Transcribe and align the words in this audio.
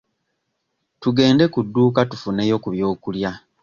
Tugende 1.01 1.43
ku 1.53 1.59
dduuka 1.65 2.01
tufuneyo 2.11 2.55
ku 2.63 2.67
byokulya. 2.73 3.31